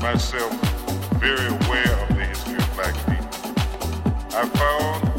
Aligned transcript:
myself 0.00 0.52
very 1.20 1.46
aware 1.46 1.92
of 2.02 2.08
the 2.16 2.24
history 2.24 2.54
of 2.54 2.74
black 2.74 2.94
people. 3.06 3.28
I 4.32 4.48
found 4.54 5.10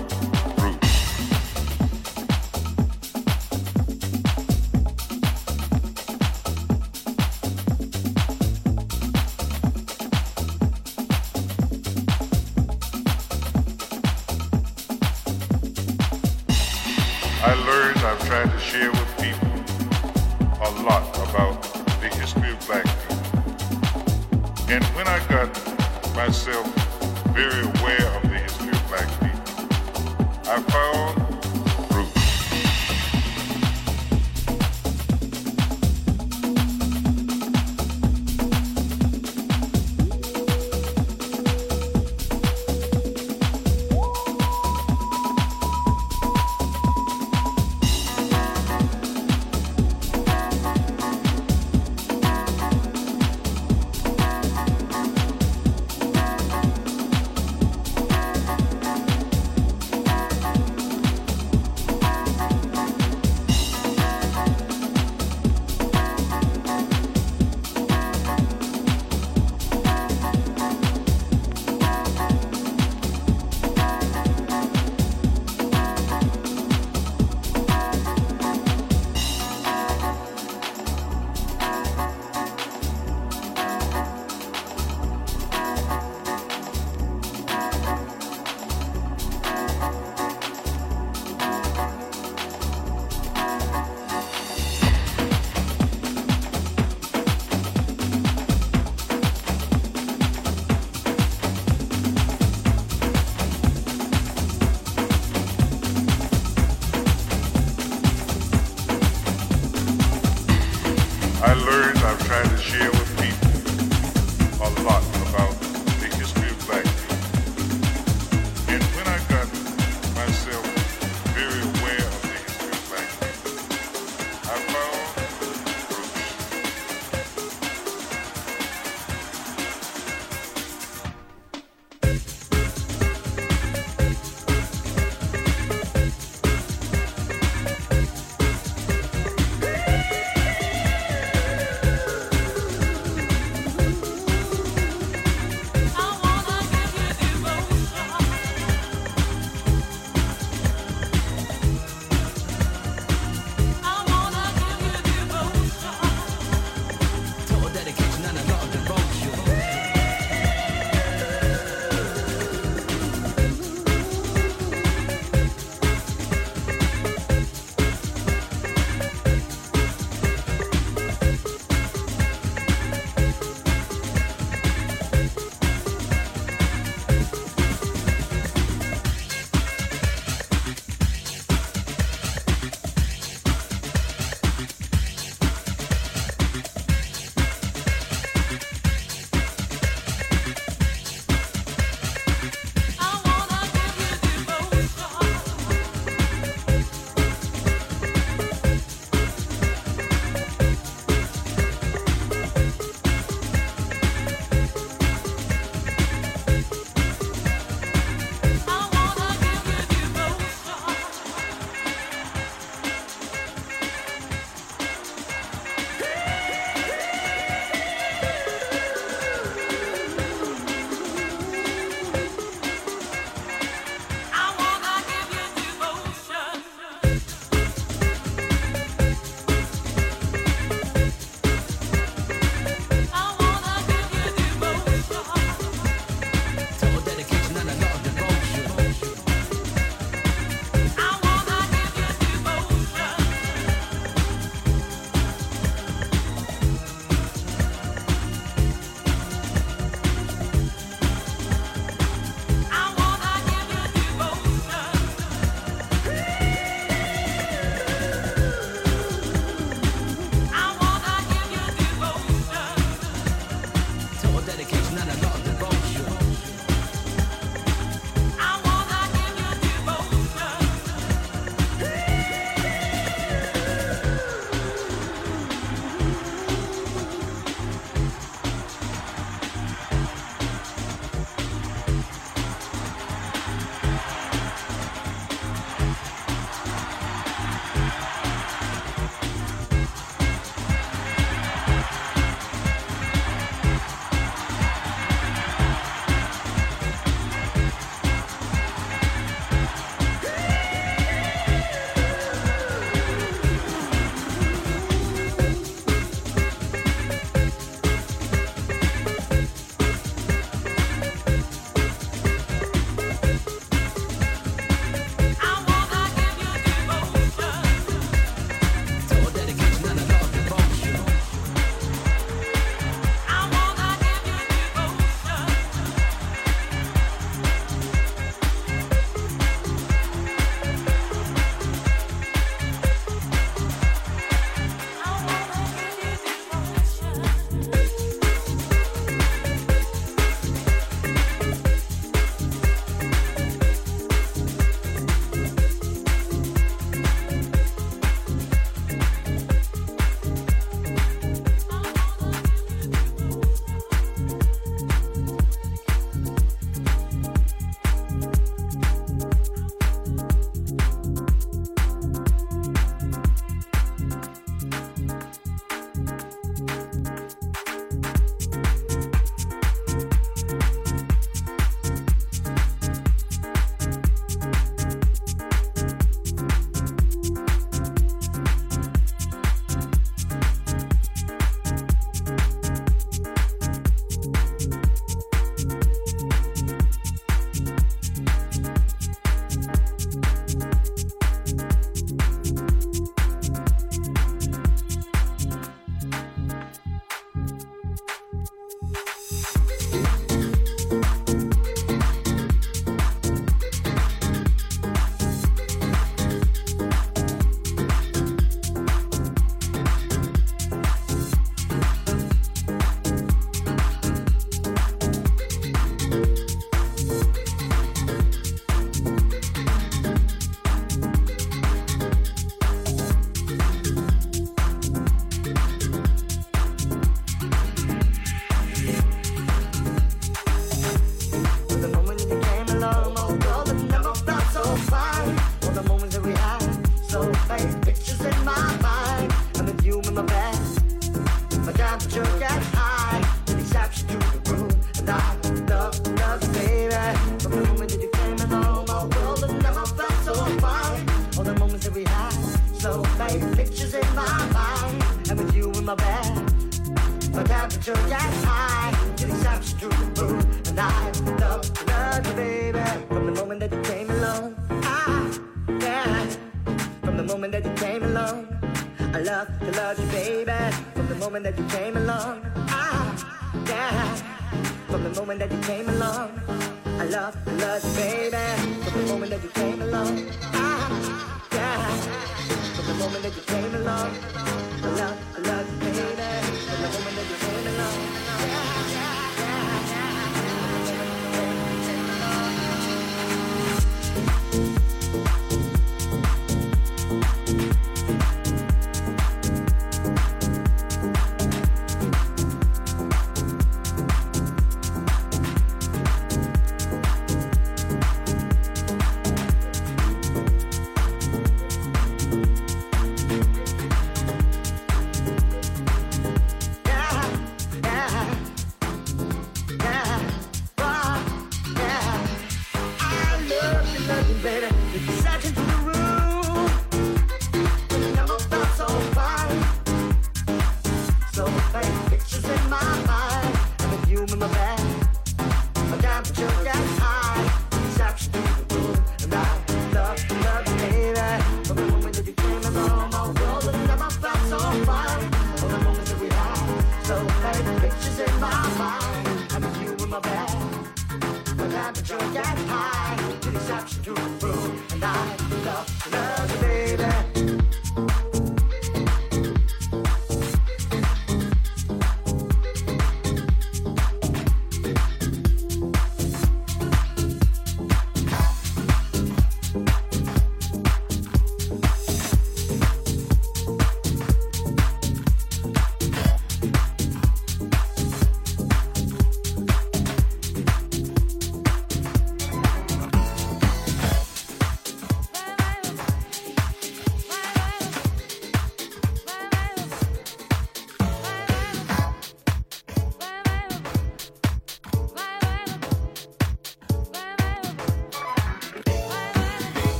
I 17.44 17.54
learned, 17.66 17.98
I've 18.00 18.26
tried 18.26 18.52
to 18.52 18.60
share 18.60 19.01
myself 26.28 26.68
very 27.34 27.64
aware 27.64 28.21